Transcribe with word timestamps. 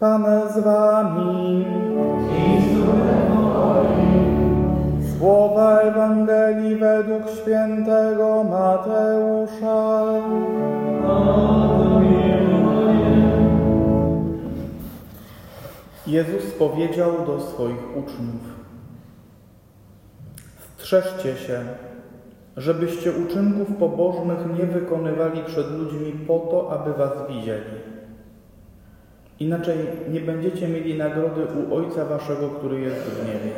Pan 0.00 0.24
z 0.54 0.58
wami. 0.58 1.66
Słowa 5.18 5.80
Ewangelii 5.80 6.76
według 6.76 7.30
świętego 7.30 8.44
Mateusza. 8.44 10.04
Jezus 16.06 16.52
powiedział 16.58 17.12
do 17.26 17.40
swoich 17.40 17.96
uczniów: 17.96 18.42
Strzeżcie 20.76 21.36
się, 21.36 21.60
żebyście 22.56 23.12
uczynków 23.12 23.76
pobożnych 23.78 24.38
nie 24.58 24.66
wykonywali 24.66 25.44
przed 25.44 25.70
ludźmi 25.70 26.12
po 26.12 26.38
to, 26.38 26.72
aby 26.72 26.92
was 26.94 27.12
widzieli. 27.28 27.99
Inaczej 29.40 29.76
nie 30.08 30.20
będziecie 30.20 30.68
mieli 30.68 30.98
nagrody 30.98 31.42
u 31.44 31.74
Ojca 31.74 32.04
Waszego, 32.04 32.48
który 32.48 32.80
jest 32.80 33.02
w 33.02 33.26
niebie. 33.26 33.52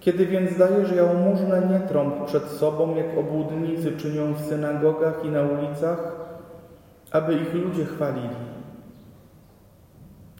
Kiedy 0.00 0.26
więc 0.26 0.58
dajesz 0.58 0.92
jałmużnę, 0.92 1.68
nie 1.70 1.88
trąb 1.88 2.26
przed 2.26 2.44
sobą, 2.44 2.96
jak 2.96 3.18
obłudnicy 3.18 3.96
czynią 3.96 4.32
w 4.32 4.40
synagogach 4.40 5.24
i 5.24 5.28
na 5.28 5.42
ulicach, 5.42 6.12
aby 7.10 7.34
ich 7.34 7.54
ludzie 7.54 7.84
chwalili. 7.84 8.46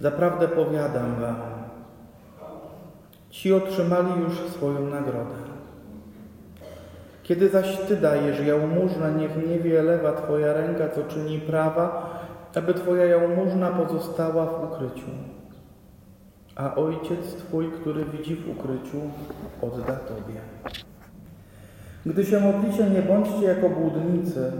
Zaprawdę 0.00 0.48
powiadam 0.48 1.14
wam, 1.20 1.36
ci 3.30 3.52
otrzymali 3.52 4.20
już 4.20 4.50
swoją 4.50 4.86
nagrodę. 4.86 5.36
Kiedy 7.22 7.48
zaś 7.48 7.78
Ty 7.78 7.96
dajesz 7.96 8.40
jałmużnę, 8.40 9.12
niech 9.12 9.48
nie 9.48 9.58
wie 9.58 9.82
lewa 9.82 10.12
Twoja 10.12 10.52
ręka, 10.52 10.88
co 10.88 11.02
czyni 11.04 11.38
prawa, 11.38 12.15
aby 12.56 12.74
Twoja 12.74 13.04
jałmużna 13.04 13.70
pozostała 13.70 14.46
w 14.46 14.64
ukryciu. 14.64 15.06
A 16.54 16.74
Ojciec 16.74 17.34
Twój, 17.34 17.72
który 17.72 18.04
widzi 18.04 18.36
w 18.36 18.50
ukryciu, 18.50 19.00
odda 19.62 19.92
Tobie. 19.92 20.40
Gdy 22.06 22.24
się 22.24 22.40
modlicie, 22.40 22.90
nie 22.90 23.02
bądźcie 23.02 23.44
jako 23.44 23.68
błudnicy. 23.68 24.52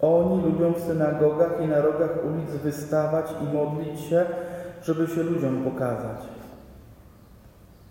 Oni 0.00 0.42
lubią 0.42 0.72
w 0.72 0.80
synagogach 0.80 1.52
i 1.64 1.66
na 1.66 1.80
rogach 1.80 2.10
ulic 2.24 2.50
wystawać 2.50 3.26
i 3.42 3.56
modlić 3.56 4.00
się, 4.00 4.24
żeby 4.82 5.06
się 5.06 5.22
ludziom 5.22 5.64
pokazać. 5.64 6.18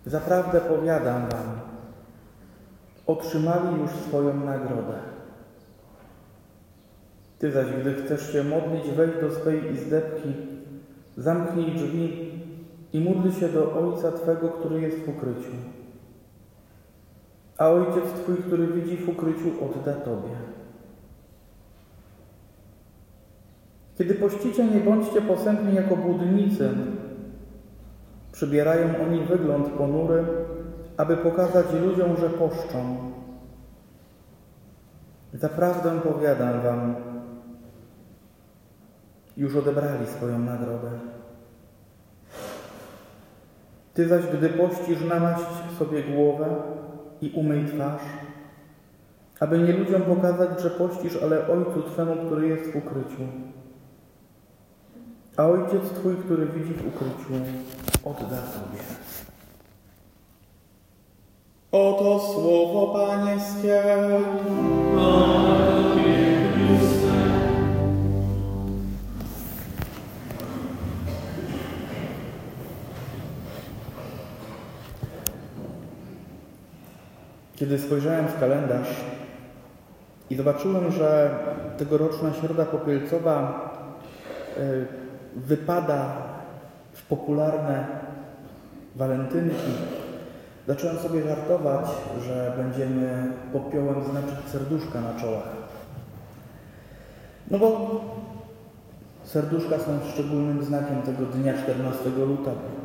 Zaprawdę 0.05 0.61
powiadam 0.61 1.21
Wam, 1.21 1.59
otrzymali 3.07 3.81
już 3.81 3.91
swoją 3.91 4.45
nagrodę. 4.45 5.10
Ty 7.41 7.51
zaś, 7.51 7.67
gdy 7.81 7.93
chcesz 7.93 8.33
się 8.33 8.43
modlić, 8.43 8.95
wejdź 8.95 9.21
do 9.21 9.31
swej 9.31 9.73
izdebki, 9.73 10.33
zamknij 11.17 11.71
drzwi 11.71 12.31
i 12.93 12.99
módl 12.99 13.31
się 13.31 13.49
do 13.49 13.73
Ojca 13.73 14.11
Twego, 14.11 14.49
który 14.49 14.81
jest 14.81 14.97
w 14.97 15.09
ukryciu. 15.09 15.51
A 17.57 17.69
Ojciec 17.69 18.03
Twój, 18.13 18.35
który 18.37 18.67
widzi 18.67 18.97
w 18.97 19.09
ukryciu, 19.09 19.51
odda 19.65 19.93
Tobie. 19.93 20.35
Kiedy 23.97 24.15
pościcie, 24.15 24.65
nie 24.65 24.79
bądźcie 24.79 25.21
posępni 25.21 25.75
jako 25.75 25.95
budnicy. 25.95 26.69
Przybierają 28.31 28.87
oni 29.07 29.23
wygląd 29.23 29.69
ponury, 29.69 30.23
aby 30.97 31.17
pokazać 31.17 31.65
ludziom, 31.85 32.17
że 32.17 32.29
poszczą. 32.29 33.11
Zaprawdę 35.33 35.99
powiadam 35.99 36.61
wam, 36.61 37.10
już 39.37 39.55
odebrali 39.55 40.07
swoją 40.07 40.39
nagrodę. 40.39 40.89
Ty 43.93 44.07
zaś, 44.07 44.25
gdy 44.25 44.49
pościsz, 44.49 45.01
namaść 45.09 45.45
sobie 45.79 46.03
głowę 46.03 46.55
i 47.21 47.31
umyj 47.35 47.65
twarz, 47.65 48.01
aby 49.39 49.59
nie 49.59 49.73
ludziom 49.73 50.01
pokazać, 50.01 50.61
że 50.61 50.69
pościsz, 50.69 51.17
ale 51.23 51.47
Ojcu 51.47 51.81
Twemu, 51.81 52.15
który 52.25 52.47
jest 52.47 52.71
w 52.71 52.75
ukryciu. 52.75 53.21
A 55.37 55.45
Ojciec 55.45 55.89
Twój, 55.89 56.15
który 56.15 56.45
widzi 56.45 56.73
w 56.73 56.87
ukryciu, 56.87 57.33
odda 58.05 58.37
Tobie. 58.37 58.83
Oto 61.71 62.19
słowo 62.19 62.93
Pańskie. 62.93 63.83
Kiedy 77.61 77.79
spojrzałem 77.79 78.27
w 78.27 78.39
kalendarz 78.39 78.87
i 80.29 80.35
zobaczyłem, 80.35 80.91
że 80.91 81.39
tegoroczna 81.77 82.33
Środa 82.33 82.65
Popielcowa 82.65 83.69
y, 84.57 84.85
wypada 85.35 86.15
w 86.93 87.05
popularne 87.05 87.87
walentynki, 88.95 89.71
zacząłem 90.67 90.97
sobie 90.97 91.23
żartować, 91.23 91.85
że 92.25 92.53
będziemy 92.57 93.31
popiołem 93.53 94.03
znaczyć 94.03 94.49
serduszka 94.51 95.01
na 95.01 95.19
czołach. 95.19 95.49
No 97.51 97.59
bo 97.59 98.01
serduszka 99.23 99.79
są 99.79 99.99
szczególnym 100.13 100.63
znakiem 100.63 101.01
tego 101.01 101.25
dnia 101.25 101.53
14 101.63 102.09
lutego. 102.09 102.80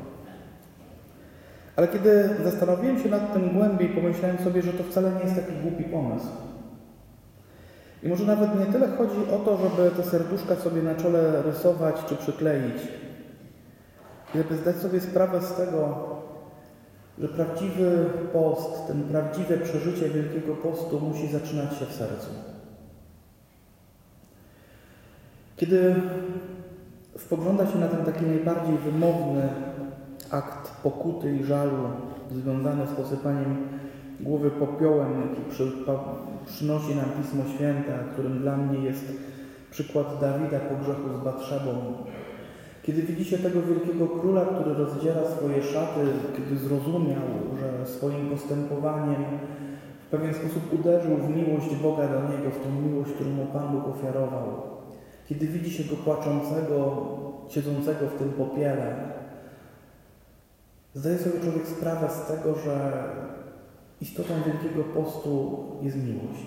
Ale 1.77 1.89
kiedy 1.89 2.31
zastanowiłem 2.45 3.03
się 3.03 3.09
nad 3.09 3.33
tym 3.33 3.51
głębiej, 3.51 3.89
pomyślałem 3.89 4.39
sobie, 4.39 4.63
że 4.63 4.73
to 4.73 4.85
wcale 4.85 5.13
nie 5.13 5.21
jest 5.21 5.35
taki 5.35 5.53
głupi 5.53 5.85
pomysł. 5.85 6.27
I 8.03 8.09
może 8.09 8.25
nawet 8.25 8.61
nie 8.61 8.67
tyle 8.67 8.89
chodzi 8.89 9.31
o 9.35 9.39
to, 9.39 9.57
żeby 9.57 9.91
te 9.91 10.03
serduszka 10.03 10.57
sobie 10.57 10.83
na 10.83 10.95
czole 10.95 11.43
rysować 11.43 11.97
czy 12.09 12.17
przykleić, 12.17 12.77
żeby 14.35 14.57
zdać 14.57 14.77
sobie 14.77 15.01
sprawę 15.01 15.41
z 15.43 15.55
tego, 15.55 16.09
że 17.19 17.29
prawdziwy 17.29 18.05
post, 18.33 18.87
ten 18.87 19.03
prawdziwe 19.03 19.59
przeżycie 19.59 20.09
Wielkiego 20.09 20.55
Postu 20.55 21.01
musi 21.01 21.29
zaczynać 21.29 21.79
się 21.79 21.87
w 21.87 21.93
sercu. 21.93 22.31
Kiedy 25.57 25.95
spogląda 27.19 27.67
się 27.67 27.79
na 27.79 27.89
ten 27.89 28.05
taki 28.05 28.27
najbardziej 28.27 28.79
wymowny 28.79 29.49
akt 30.31 30.71
pokuty 30.83 31.37
i 31.37 31.45
żalu 31.45 31.77
związany 32.31 32.87
z 32.87 32.91
posypaniem 32.91 33.57
głowy 34.21 34.51
popiołem, 34.51 35.13
jaki 35.21 35.51
przy, 35.51 35.73
przynosi 36.47 36.97
nam 36.97 37.11
Pismo 37.23 37.43
Święte, 37.55 37.99
którym 38.13 38.39
dla 38.39 38.57
mnie 38.57 38.79
jest 38.79 39.13
przykład 39.71 40.21
Dawida 40.21 40.61
po 40.61 40.77
grzechu 40.77 41.19
z 41.21 41.25
Batrzebą. 41.25 41.73
Kiedy 42.83 43.03
widzicie 43.03 43.39
tego 43.39 43.63
wielkiego 43.63 44.07
króla, 44.07 44.47
który 44.47 44.75
rozdziera 44.75 45.21
swoje 45.25 45.63
szaty, 45.63 46.01
kiedy 46.37 46.57
zrozumiał, 46.59 47.27
że 47.61 47.87
swoim 47.87 48.31
postępowaniem 48.31 49.25
w 50.07 50.09
pewien 50.11 50.35
sposób 50.35 50.81
uderzył 50.81 51.17
w 51.17 51.37
miłość 51.37 51.77
Boga 51.83 52.09
do 52.09 52.21
niego, 52.21 52.51
w 52.51 52.65
tą 52.65 52.89
miłość, 52.89 53.11
którą 53.13 53.31
mu 53.31 53.47
Pan 53.47 53.73
Bóg 53.73 53.89
ofiarował. 53.89 54.47
Kiedy 55.29 55.47
widzi 55.47 55.71
się 55.71 55.85
go 55.85 55.97
płaczącego, 55.97 57.07
siedzącego 57.49 58.07
w 58.07 58.19
tym 58.19 58.29
popiele, 58.29 58.97
Zdaje 60.97 61.19
sobie 61.19 61.41
człowiek 61.41 61.67
sprawę 61.67 62.09
z 62.11 62.29
tego, 62.29 62.55
że 62.55 63.05
istotą 64.01 64.35
Wielkiego 64.47 64.85
Postu 64.85 65.65
jest 65.83 65.97
miłość. 65.97 66.47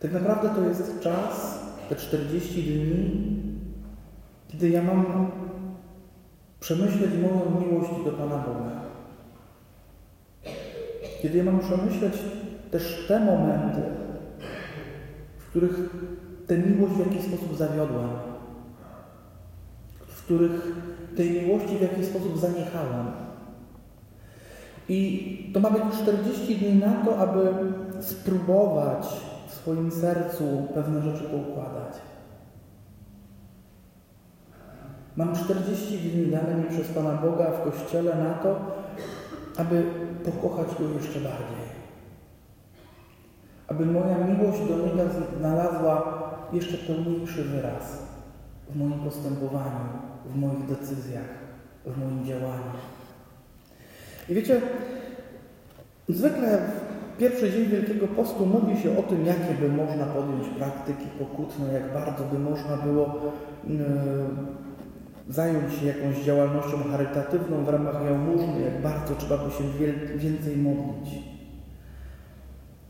Tak 0.00 0.12
naprawdę 0.12 0.48
to 0.48 0.68
jest 0.68 1.00
czas, 1.00 1.58
te 1.88 1.96
40 1.96 2.62
dni, 2.62 3.10
kiedy 4.48 4.68
ja 4.68 4.82
mam 4.82 5.30
przemyśleć 6.60 7.10
moją 7.22 7.60
miłość 7.60 7.90
do 8.04 8.12
Pana 8.12 8.38
Boga. 8.38 8.80
Kiedy 11.22 11.38
ja 11.38 11.44
mam 11.44 11.60
przemyśleć 11.60 12.14
też 12.70 13.04
te 13.08 13.20
momenty, 13.20 13.80
w 15.38 15.50
których 15.50 15.90
tę 16.46 16.58
miłość 16.58 16.94
w 16.94 16.98
jakiś 16.98 17.22
sposób 17.22 17.56
zawiodłem, 17.56 18.08
których 20.28 20.76
tej 21.16 21.30
miłości 21.30 21.76
w 21.76 21.82
jakiś 21.82 22.06
sposób 22.06 22.38
zaniechałem. 22.38 23.06
I 24.88 25.50
to 25.54 25.60
ma 25.60 25.70
być 25.70 25.82
40 26.02 26.56
dni 26.56 26.74
na 26.74 26.92
to, 27.04 27.18
aby 27.18 27.48
spróbować 28.00 29.06
w 29.46 29.54
swoim 29.54 29.90
sercu 29.90 30.68
pewne 30.74 31.02
rzeczy 31.02 31.24
poukładać. 31.24 31.94
Mam 35.16 35.36
40 35.36 35.98
dni 35.98 36.26
dane 36.26 36.54
mi 36.54 36.64
przez 36.64 36.88
Pana 36.88 37.12
Boga 37.12 37.50
w 37.50 37.70
Kościele 37.70 38.16
na 38.16 38.34
to, 38.34 38.60
aby 39.56 39.82
pokochać 40.24 40.68
Go 40.78 40.84
jeszcze 40.84 41.20
bardziej. 41.20 41.68
Aby 43.68 43.86
moja 43.86 44.18
miłość 44.18 44.60
do 44.60 44.76
Niego 44.76 45.02
znalazła 45.38 46.22
jeszcze 46.52 46.78
pełniejszy 46.78 47.44
wyraz 47.44 48.02
w 48.70 48.76
moim 48.76 48.98
postępowaniu, 48.98 50.07
w 50.32 50.36
moich 50.36 50.66
decyzjach, 50.66 51.28
w 51.86 51.98
moim 51.98 52.26
działaniu. 52.26 52.72
I 54.28 54.34
wiecie, 54.34 54.60
zwykle 56.08 56.58
w 56.58 57.18
pierwszy 57.18 57.52
dzień 57.52 57.66
Wielkiego 57.66 58.06
Postu 58.06 58.46
mówi 58.46 58.82
się 58.82 58.98
o 58.98 59.02
tym, 59.02 59.26
jakie 59.26 59.54
by 59.60 59.68
można 59.68 60.06
podjąć 60.06 60.48
praktyki 60.58 61.06
pokutne, 61.18 61.72
jak 61.72 61.92
bardzo 61.92 62.24
by 62.24 62.38
można 62.38 62.76
było 62.76 63.32
yy, 63.68 63.78
zająć 65.28 65.74
się 65.74 65.86
jakąś 65.86 66.24
działalnością 66.24 66.76
charytatywną 66.90 67.64
w 67.64 67.68
ramach 67.68 68.04
jałmużny, 68.04 68.60
jak 68.60 68.82
bardzo 68.82 69.14
trzeba 69.14 69.38
by 69.38 69.50
się 69.50 69.64
więcej 70.16 70.56
modlić. 70.56 71.22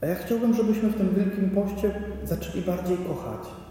A 0.02 0.06
ja 0.06 0.14
chciałbym, 0.14 0.54
żebyśmy 0.54 0.88
w 0.88 0.96
tym 0.96 1.14
Wielkim 1.14 1.50
Poście 1.50 1.90
zaczęli 2.24 2.64
bardziej 2.64 2.96
kochać. 2.96 3.67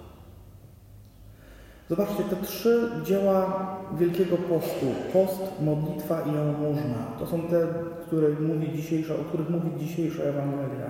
Zobaczcie, 1.90 2.24
te 2.24 2.36
trzy 2.36 2.90
dzieła 3.04 3.68
Wielkiego 4.00 4.38
Postu, 4.38 4.86
post, 5.14 5.42
modlitwa 5.62 6.22
i 6.22 6.36
jałmużna, 6.36 7.12
to 7.20 7.28
są 7.28 7.42
te, 7.42 7.68
które 8.08 8.30
mówi 8.30 8.72
dzisiejsza, 8.76 9.14
o 9.14 9.18
których 9.18 9.50
mówi 9.50 9.70
dzisiejsza 9.80 10.24
Ewangelia. 10.24 10.90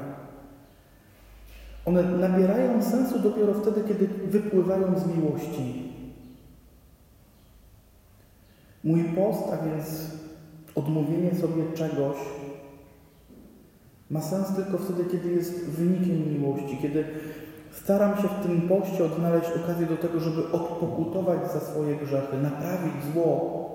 One 1.85 2.03
nabierają 2.03 2.83
sensu 2.83 3.19
dopiero 3.19 3.53
wtedy, 3.53 3.81
kiedy 3.87 4.07
wypływają 4.07 4.99
z 4.99 5.17
miłości. 5.17 5.91
Mój 8.83 9.03
post, 9.03 9.43
a 9.53 9.65
więc 9.65 10.11
odmówienie 10.75 11.35
sobie 11.35 11.63
czegoś, 11.73 12.17
ma 14.09 14.21
sens 14.21 14.55
tylko 14.55 14.77
wtedy, 14.77 15.05
kiedy 15.11 15.29
jest 15.29 15.69
wynikiem 15.69 16.33
miłości, 16.33 16.77
kiedy 16.81 17.05
staram 17.83 18.17
się 18.17 18.27
w 18.27 18.45
tym 18.45 18.61
poście 18.61 19.05
odnaleźć 19.05 19.49
okazję 19.63 19.85
do 19.85 19.97
tego, 19.97 20.19
żeby 20.19 20.51
odpokutować 20.51 21.51
za 21.53 21.59
swoje 21.59 21.95
grzechy, 21.95 22.37
naprawić 22.37 22.93
zło 23.13 23.67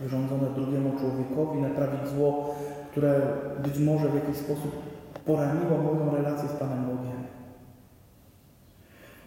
wyrządzone 0.00 0.50
drugiemu 0.54 0.92
człowiekowi, 0.98 1.58
naprawić 1.58 2.08
zło, 2.08 2.54
które 2.90 3.20
być 3.62 3.78
może 3.78 4.08
w 4.08 4.14
jakiś 4.14 4.36
sposób 4.36 4.72
poraniło 5.26 5.78
moją 5.78 6.16
relację 6.16 6.48
z 6.48 6.52
Panem 6.52 6.84
Bogiem. 6.84 7.18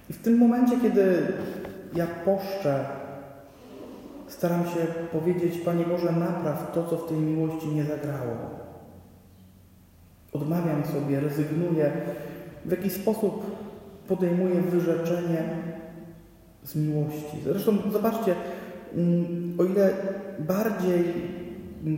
I 0.09 0.13
w 0.13 0.21
tym 0.21 0.37
momencie, 0.37 0.79
kiedy 0.81 1.33
ja 1.95 2.07
poszczę, 2.25 2.85
staram 4.27 4.65
się 4.65 4.79
powiedzieć, 5.11 5.57
Panie 5.57 5.85
Boże, 5.85 6.11
napraw 6.11 6.71
to, 6.73 6.83
co 6.83 6.97
w 6.97 7.07
tej 7.07 7.17
miłości 7.17 7.67
nie 7.67 7.83
zagrało. 7.83 8.35
Odmawiam 10.33 10.83
sobie, 10.85 11.19
rezygnuję, 11.19 11.91
w 12.65 12.71
jakiś 12.71 12.93
sposób 12.93 13.45
podejmuję 14.11 14.61
wyrzeczenie 14.61 15.43
z 16.63 16.75
miłości. 16.75 17.37
Zresztą 17.43 17.77
zobaczcie, 17.91 18.35
mm, 18.95 19.55
o 19.59 19.63
ile 19.63 19.89
bardziej 20.39 21.03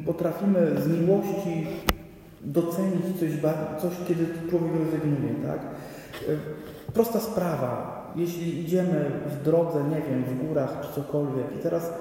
potrafimy 0.06 0.82
z 0.82 0.88
miłości 0.88 1.68
docenić 2.42 3.20
coś, 3.20 3.30
coś 3.82 3.94
kiedy 4.08 4.26
człowiek 4.50 4.72
rezygnuje, 4.80 5.34
tak? 5.48 5.60
E, 5.60 6.92
prosta 6.94 7.20
sprawa. 7.20 8.04
Jeśli 8.16 8.60
idziemy 8.62 9.12
w 9.26 9.44
drodze, 9.44 9.84
nie 9.84 10.02
wiem, 10.10 10.24
w 10.24 10.48
górach 10.48 10.82
czy 10.82 11.02
cokolwiek 11.02 11.46
i 11.60 11.64
teraz 11.64 11.94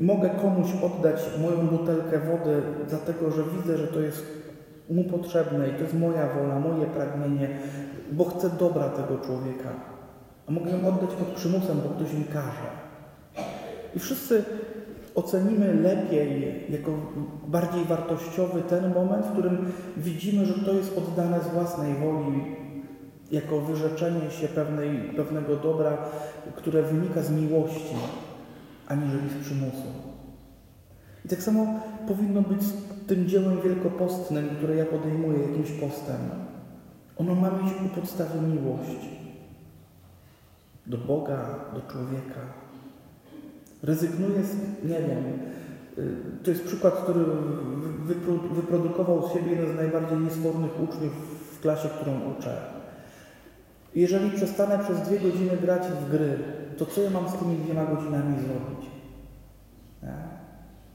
mogę 0.00 0.30
komuś 0.42 0.68
oddać 0.82 1.20
moją 1.42 1.66
butelkę 1.66 2.18
wody, 2.18 2.62
dlatego 2.88 3.30
że 3.30 3.42
widzę, 3.56 3.78
że 3.78 3.86
to 3.86 4.00
jest 4.00 4.26
mu 4.90 5.04
potrzebne 5.04 5.68
i 5.68 5.72
to 5.72 5.82
jest 5.82 5.94
moja 5.94 6.28
wola, 6.28 6.60
moje 6.60 6.86
pragnienie, 6.86 7.48
bo 8.12 8.24
chcę 8.24 8.50
dobra 8.50 8.88
tego 8.88 9.18
człowieka. 9.18 9.68
A 10.48 10.52
mogę 10.52 10.70
ją 10.70 10.88
oddać 10.88 11.10
pod 11.10 11.28
przymusem, 11.28 11.76
bo 11.76 11.88
ktoś 11.88 12.12
mi 12.12 12.24
każe. 12.24 12.70
I 13.96 13.98
wszyscy 13.98 14.44
ocenimy 15.14 15.74
lepiej, 15.74 16.64
jako 16.70 16.92
bardziej 17.46 17.84
wartościowy 17.84 18.62
ten 18.62 18.94
moment, 18.94 19.26
w 19.26 19.32
którym 19.32 19.72
widzimy, 19.96 20.46
że 20.46 20.54
to 20.54 20.72
jest 20.72 20.98
oddane 20.98 21.40
z 21.40 21.48
własnej 21.48 21.94
woli, 21.94 22.56
jako 23.32 23.60
wyrzeczenie 23.60 24.30
się 24.30 24.48
pewnej, 24.48 24.98
pewnego 25.16 25.56
dobra, 25.56 25.98
które 26.56 26.82
wynika 26.82 27.22
z 27.22 27.30
miłości, 27.30 27.94
aniżeli 28.88 29.28
z 29.28 29.44
przymusu. 29.44 29.88
I 31.24 31.28
tak 31.28 31.42
samo 31.42 31.80
powinno 32.08 32.42
być 32.42 32.62
z 32.62 32.72
tym 33.06 33.28
dziełem 33.28 33.60
wielkopostnym, 33.60 34.48
które 34.48 34.76
ja 34.76 34.84
podejmuję 34.84 35.38
jakimś 35.38 35.70
postem. 35.70 36.16
Ono 37.20 37.34
ma 37.34 37.50
mieć 37.50 37.72
u 37.86 38.00
podstawy 38.00 38.40
miłość 38.40 39.08
do 40.86 40.98
Boga, 40.98 41.54
do 41.74 41.92
człowieka. 41.92 42.40
Rezygnuję 43.82 44.44
z, 44.44 44.54
nie 44.84 44.98
wiem, 45.00 45.24
y, 45.98 46.44
to 46.44 46.50
jest 46.50 46.64
przykład, 46.64 46.94
który 46.94 47.24
wyprodukował 48.50 49.28
z 49.28 49.32
siebie 49.32 49.50
jeden 49.50 49.72
z 49.72 49.76
najbardziej 49.76 50.18
niesfornych 50.18 50.82
uczniów 50.82 51.12
w 51.56 51.60
klasie, 51.60 51.88
którą 51.88 52.20
uczę. 52.38 52.56
Jeżeli 53.94 54.30
przestanę 54.30 54.78
przez 54.78 55.00
dwie 55.02 55.20
godziny 55.20 55.56
grać 55.56 55.82
w 55.82 56.10
gry, 56.10 56.38
to 56.78 56.86
co 56.86 57.00
ja 57.00 57.10
mam 57.10 57.28
z 57.28 57.32
tymi 57.32 57.56
dwiema 57.56 57.84
godzinami 57.84 58.36
zrobić? 58.38 58.90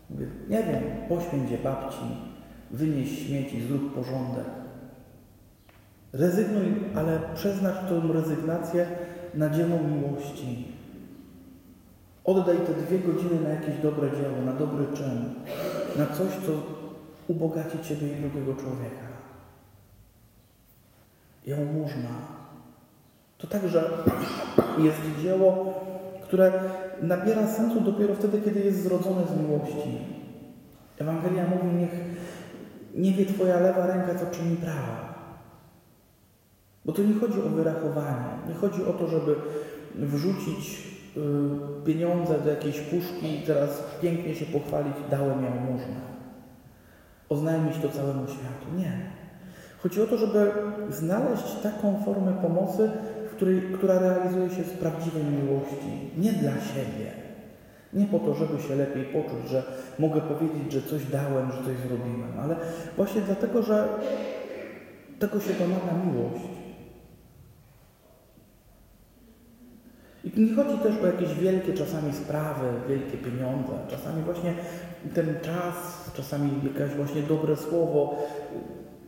Mówię, 0.10 0.28
nie 0.50 0.64
wiem, 0.64 0.84
poświęć 1.10 1.52
je 1.52 1.58
babci, 1.58 2.06
wynieś 2.72 3.28
śmieci, 3.28 3.62
zrób 3.62 3.96
porządek. 3.96 4.65
Rezygnuj, 6.16 6.66
ale 6.96 7.20
przeznacz 7.34 7.90
tą 7.90 8.14
rezygnację 8.14 8.88
na 9.34 9.50
dzieło 9.50 9.80
miłości. 9.80 10.68
Oddaj 12.24 12.58
te 12.58 12.74
dwie 12.74 13.00
godziny 13.00 13.42
na 13.44 13.50
jakieś 13.50 13.78
dobre 13.78 14.12
dzieło, 14.12 14.46
na 14.46 14.54
dobry 14.54 14.86
czyn, 14.94 15.34
na 15.98 16.06
coś, 16.06 16.28
co 16.46 16.52
ubogaci 17.28 17.80
Ciebie 17.84 18.08
i 18.08 18.22
drugiego 18.22 18.54
człowieka. 18.54 19.08
Jałmużna. 21.46 22.10
To 23.38 23.48
także 23.48 23.90
jest 24.78 25.22
dzieło, 25.22 25.74
które 26.24 26.52
nabiera 27.02 27.48
sensu 27.48 27.82
dopiero 27.82 28.16
wtedy, 28.16 28.42
kiedy 28.42 28.60
jest 28.60 28.84
zrodzone 28.84 29.22
z 29.28 29.42
miłości. 29.42 29.98
Ewangelia 31.00 31.48
mówi, 31.48 31.76
niech 31.76 31.92
nie 32.96 33.12
wie 33.12 33.26
Twoja 33.26 33.60
lewa 33.60 33.88
ręka, 33.88 34.16
co 34.16 34.38
czyni 34.38 34.56
prawa. 34.56 35.05
Bo 36.86 36.94
tu 36.94 37.04
nie 37.04 37.20
chodzi 37.20 37.42
o 37.42 37.50
wyrachowanie, 37.50 38.30
nie 38.50 38.54
chodzi 38.54 38.86
o 38.86 38.94
to, 38.94 39.08
żeby 39.08 39.36
wrzucić 39.96 40.88
y, 41.18 41.22
pieniądze 41.86 42.40
do 42.40 42.50
jakiejś 42.50 42.80
puszki 42.80 43.40
i 43.40 43.46
teraz 43.48 43.84
pięknie 44.02 44.36
się 44.36 44.46
pochwalić, 44.46 44.96
dałem 45.12 45.46
ją 45.46 45.50
można. 45.50 46.16
Oznajmić 47.30 47.78
to 47.82 47.90
całemu 47.90 48.28
światu. 48.28 48.78
Nie. 48.78 48.92
Chodzi 49.84 50.02
o 50.02 50.06
to, 50.08 50.18
żeby 50.18 50.52
znaleźć 50.90 51.44
taką 51.64 52.04
formę 52.06 52.34
pomocy, 52.42 52.92
której, 53.36 53.62
która 53.62 54.00
realizuje 54.00 54.50
się 54.50 54.64
z 54.64 54.70
prawdziwej 54.70 55.24
miłości, 55.24 56.12
nie 56.18 56.34
dla 56.34 56.52
siebie. 56.52 57.12
Nie 57.94 58.06
po 58.06 58.20
to, 58.20 58.34
żeby 58.34 58.62
się 58.62 58.76
lepiej 58.76 59.04
poczuć, 59.04 59.50
że 59.50 59.64
mogę 60.00 60.22
powiedzieć, 60.22 60.72
że 60.72 60.82
coś 60.82 61.06
dałem, 61.06 61.52
że 61.52 61.58
coś 61.58 61.78
zrobiłem, 61.78 62.40
ale 62.42 62.56
właśnie 62.98 63.22
dlatego, 63.22 63.62
że 63.64 63.88
tego 65.20 65.40
się 65.40 65.54
domaga 65.54 66.06
miłość. 66.06 66.55
I 70.26 70.42
nie 70.42 70.56
chodzi 70.56 70.78
też 70.78 70.98
o 71.04 71.08
jakieś 71.08 71.34
wielkie 71.34 71.74
czasami 71.74 72.14
sprawy, 72.14 72.68
wielkie 72.90 73.18
pieniądze, 73.18 73.74
czasami 73.88 74.24
właśnie 74.24 74.54
ten 75.14 75.36
czas, 75.42 76.12
czasami 76.14 76.52
jakieś 76.64 76.96
właśnie 76.96 77.22
dobre 77.22 77.56
słowo, 77.56 78.16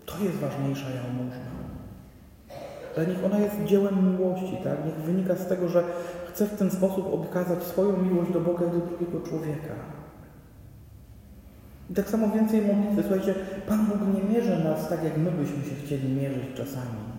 to 0.05 0.23
jest 0.23 0.35
ważniejsza 0.35 0.85
jałmużna 0.89 1.57
ale 2.97 3.07
niech 3.07 3.25
ona 3.25 3.39
jest 3.39 3.63
dziełem 3.65 4.11
miłości, 4.11 4.57
tak? 4.63 4.85
Niech 4.85 4.95
wynika 4.95 5.35
z 5.35 5.47
tego, 5.47 5.67
że 5.67 5.83
chcę 6.29 6.45
w 6.45 6.57
ten 6.57 6.71
sposób 6.71 7.13
okazać 7.13 7.63
swoją 7.63 7.97
miłość 7.97 8.31
do 8.31 8.41
Boga 8.41 8.65
i 8.65 8.71
do 8.71 8.85
drugiego 8.85 9.27
człowieka. 9.29 9.73
I 11.89 11.93
tak 11.93 12.09
samo 12.09 12.29
więcej 12.29 12.61
modlitwy. 12.61 13.03
Słuchajcie, 13.03 13.35
Pan 13.67 13.85
Bóg 13.85 13.97
nie 14.15 14.33
mierzy 14.33 14.63
nas 14.63 14.89
tak, 14.89 15.03
jak 15.03 15.17
my 15.17 15.31
byśmy 15.31 15.63
się 15.63 15.75
chcieli 15.85 16.13
mierzyć 16.13 16.43
czasami. 16.55 17.16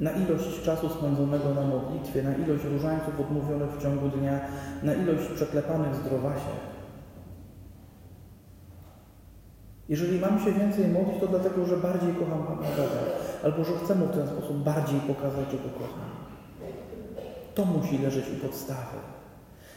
Na 0.00 0.10
ilość 0.10 0.62
czasu 0.62 0.88
spędzonego 0.88 1.54
na 1.54 1.62
modlitwie, 1.62 2.22
na 2.22 2.34
ilość 2.34 2.64
różańców 2.64 3.20
odmówionych 3.20 3.70
w 3.70 3.82
ciągu 3.82 4.08
dnia, 4.08 4.40
na 4.82 4.94
ilość 4.94 5.28
przeklepanych 5.34 5.94
zdrowasiek. 5.94 6.62
Jeżeli 9.88 10.20
mam 10.20 10.40
się 10.40 10.52
więcej 10.52 10.88
modlić, 10.88 11.20
to 11.20 11.26
dlatego, 11.26 11.66
że 11.66 11.76
bardziej 11.76 12.14
kocham 12.14 12.42
Pana 12.42 12.68
Boga 12.76 13.02
albo 13.44 13.64
że 13.64 13.72
chcę 13.84 13.94
mu 13.94 14.06
w 14.06 14.10
ten 14.10 14.26
sposób 14.26 14.56
bardziej 14.56 15.00
pokazać, 15.00 15.50
że 15.50 15.56
go 15.56 15.70
kocham. 15.78 16.10
To 17.54 17.64
musi 17.64 17.98
leżeć 17.98 18.24
u 18.30 18.46
podstawy. 18.46 18.96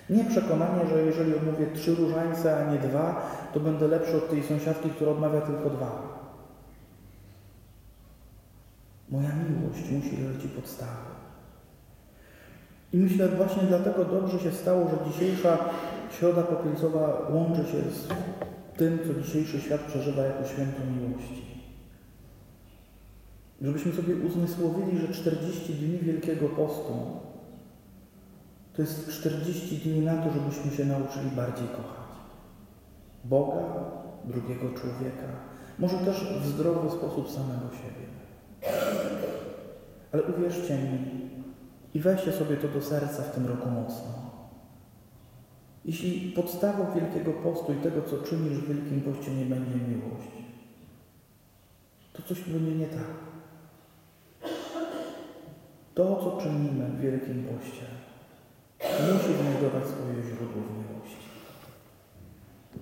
Nie 0.09 0.23
przekonanie, 0.23 0.87
że 0.89 1.01
jeżeli 1.01 1.35
odmówię 1.35 1.67
trzy 1.73 1.95
różańce, 1.95 2.57
a 2.57 2.71
nie 2.71 2.79
dwa, 2.79 3.21
to 3.53 3.59
będę 3.59 3.87
lepszy 3.87 4.17
od 4.17 4.29
tej 4.29 4.43
sąsiadki, 4.43 4.89
która 4.89 5.11
odmawia 5.11 5.41
tylko 5.41 5.69
dwa. 5.69 6.24
Moja 9.15 9.29
miłość 9.35 9.91
musi 9.91 10.23
leżeć 10.23 10.45
u 10.45 10.49
podstawy. 10.49 11.09
I 12.93 12.97
myślę 12.97 13.27
właśnie 13.29 13.63
dlatego 13.63 14.05
dobrze 14.05 14.39
się 14.39 14.51
stało, 14.51 14.89
że 14.89 15.11
dzisiejsza 15.11 15.57
Środa 16.19 16.43
Popielcowa 16.43 17.27
łączy 17.29 17.61
się 17.71 17.81
z 17.91 18.07
tym, 18.77 18.99
co 19.07 19.21
dzisiejszy 19.21 19.61
świat 19.61 19.81
przeżywa 19.81 20.23
jako 20.23 20.47
święto 20.47 20.79
miłości. 20.85 21.45
Żebyśmy 23.61 23.91
sobie 23.91 24.15
uzmysłowili, 24.15 24.97
że 24.97 25.13
40 25.13 25.73
dni 25.73 25.97
Wielkiego 25.97 26.49
Postu 26.49 26.93
to 28.73 28.81
jest 28.81 29.09
40 29.09 29.77
dni 29.77 29.99
na 29.99 30.17
to, 30.17 30.33
żebyśmy 30.33 30.71
się 30.71 30.85
nauczyli 30.85 31.31
bardziej 31.35 31.67
kochać. 31.67 32.15
Boga, 33.23 33.63
drugiego 34.25 34.69
człowieka, 34.69 35.27
może 35.79 35.97
też 35.97 36.39
w 36.41 36.45
zdrowy 36.45 36.89
sposób 36.89 37.31
samego 37.31 37.69
siebie. 37.71 38.24
Ale 40.13 40.23
uwierzcie 40.23 40.77
mi 40.77 40.99
i 41.93 41.99
weźcie 41.99 42.31
sobie 42.31 42.57
to 42.57 42.67
do 42.67 42.81
serca 42.81 43.23
w 43.23 43.35
tym 43.35 43.47
roku 43.47 43.69
mocno. 43.69 44.25
Jeśli 45.85 46.31
podstawą 46.31 46.85
Wielkiego 46.95 47.33
Postu 47.33 47.73
i 47.73 47.75
tego, 47.75 48.01
co 48.01 48.17
czynisz 48.17 48.57
w 48.57 48.67
Wielkim 48.67 49.01
Poście, 49.01 49.31
nie 49.31 49.45
będzie 49.45 49.75
miłość, 49.75 50.31
to 52.13 52.23
coś 52.23 52.41
będzie 52.41 52.75
nie 52.75 52.87
tak. 52.87 53.25
To, 55.95 56.15
co 56.15 56.41
czynimy 56.43 56.85
w 56.85 57.01
Wielkim 57.01 57.43
Poście, 57.43 57.85
musi 58.81 59.33
znajdować 59.41 59.87
swoje 59.87 60.23
źródło 60.23 60.61
w 60.61 60.71
miłości. 60.71 60.94